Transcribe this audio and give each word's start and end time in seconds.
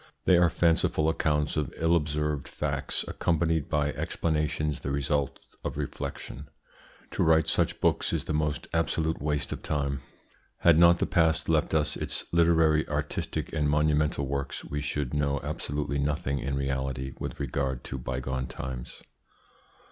They 0.25 0.35
are 0.39 0.49
fanciful 0.49 1.07
accounts 1.09 1.55
of 1.55 1.71
ill 1.77 1.95
observed 1.95 2.47
facts, 2.47 3.05
accompanied 3.07 3.69
by 3.69 3.89
explanations 3.93 4.79
the 4.79 4.89
result 4.89 5.37
of 5.63 5.77
reflection. 5.77 6.49
To 7.11 7.21
write 7.21 7.45
such 7.45 7.79
books 7.79 8.11
is 8.11 8.23
the 8.23 8.33
most 8.33 8.67
absolute 8.73 9.21
waste 9.21 9.51
of 9.51 9.61
time. 9.61 10.01
Had 10.61 10.79
not 10.79 10.97
the 10.97 11.05
past 11.05 11.47
left 11.49 11.75
us 11.75 11.95
its 11.97 12.25
literary, 12.31 12.89
artistic, 12.89 13.53
and 13.53 13.69
monumental 13.69 14.25
works, 14.25 14.65
we 14.65 14.81
should 14.81 15.13
know 15.13 15.39
absolutely 15.43 15.99
nothing 15.99 16.39
in 16.39 16.55
reality 16.55 17.13
with 17.19 17.39
regard 17.39 17.83
to 17.83 17.99
bygone 17.99 18.47
times. 18.47 19.03